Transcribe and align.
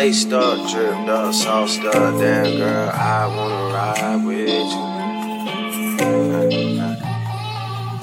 Face 0.00 0.24
up, 0.32 0.56
dripped 0.70 1.10
up, 1.10 1.34
sauced 1.34 1.80
up. 1.80 2.18
Damn, 2.18 2.56
girl, 2.56 2.88
I 2.88 3.26
wanna 3.36 3.64
ride 3.74 4.24
with 4.24 4.48
you. 4.48 4.80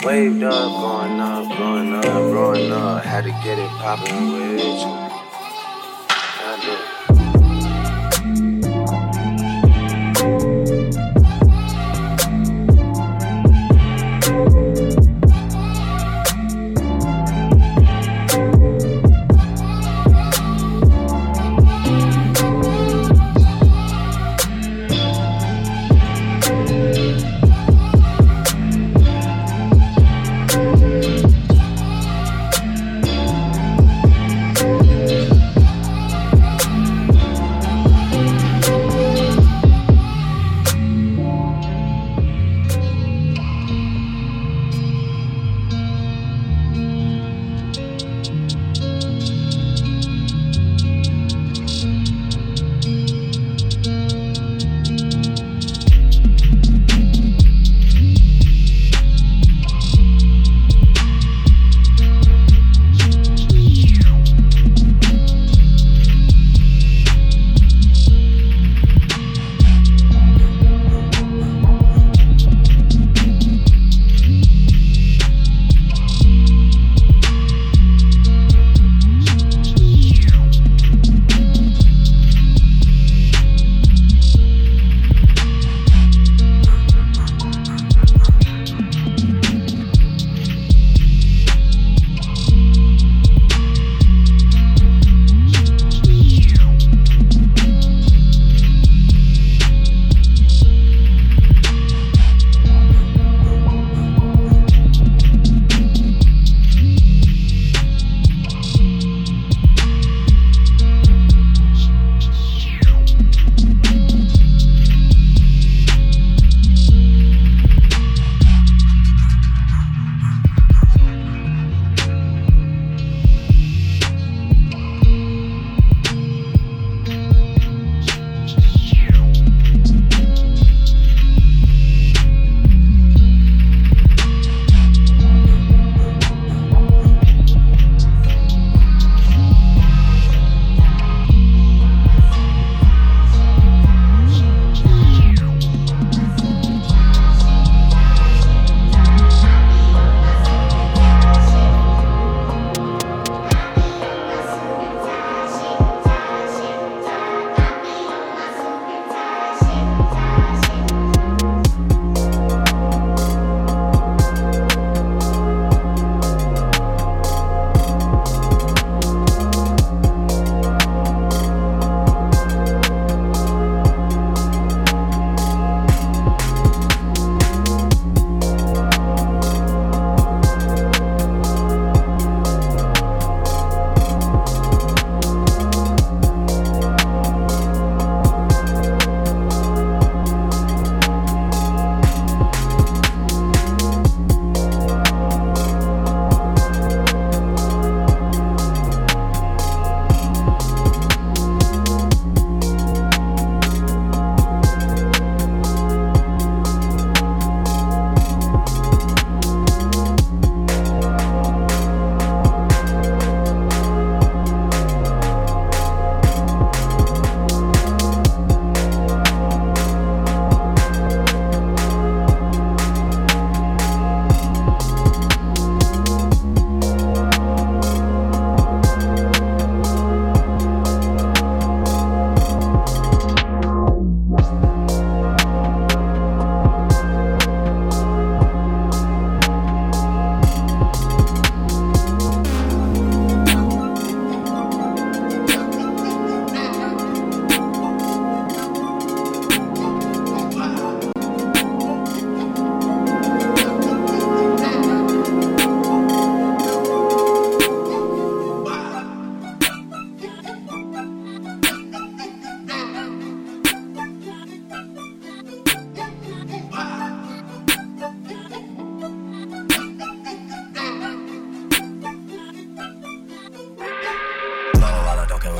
Waved 0.07 0.43
up, 0.43 0.69
going 0.79 1.19
up, 1.19 1.57
going 1.57 1.95
up, 1.95 2.03
going 2.03 2.71
up. 2.71 3.03
Had 3.03 3.23
to 3.23 3.31
get 3.43 3.57
it 3.57 3.69
poppin' 3.79 4.31
with 4.31 4.61
you. 4.61 4.96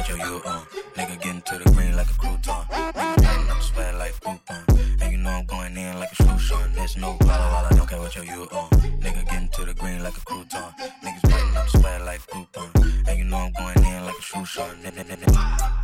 yo, 0.09 0.15
you 0.15 0.41
on. 0.45 0.61
Nigga 0.95 1.21
getting 1.21 1.41
to 1.41 1.57
the 1.57 1.69
green 1.71 1.95
like 1.95 2.09
a 2.09 2.13
crouton. 2.13 2.65
Nigga, 2.69 3.51
I'm 3.51 3.61
sweat 3.61 3.95
like 3.95 4.19
coupon. 4.21 4.63
And 5.01 5.11
you 5.11 5.17
know 5.17 5.29
I'm 5.29 5.45
going 5.45 5.75
in 5.77 5.99
like 5.99 6.11
a 6.11 6.15
solution. 6.15 6.73
There's 6.73 6.97
no 6.97 7.17
walla 7.21 7.51
walla, 7.51 7.69
don't 7.75 7.89
care 7.89 7.99
what 7.99 8.15
yo, 8.15 8.21
you 8.23 8.47
on. 8.51 8.69
Nigga 9.01 9.25
getting 9.25 9.49
to 9.49 9.65
the 9.65 9.73
green 9.73 10.03
like 10.03 10.15
a 10.15 10.21
crouton. 10.21 10.71
Niggas 11.03 11.31
waiting, 11.31 11.57
I'm 11.57 11.67
sweat 11.69 12.05
like 12.05 12.25
coupon. 12.27 12.71
And 13.07 13.17
you 13.17 13.25
know 13.25 13.37
I'm 13.37 13.51
going 13.53 13.85
in 13.85 14.05
like 14.05 14.17
a 14.17 14.21
solution. 14.21 14.63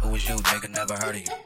Who 0.01 0.09
was 0.09 0.27
you, 0.27 0.35
nigga? 0.35 0.69
Never 0.69 0.93
heard 0.95 1.15
of 1.15 1.21
you. 1.21 1.42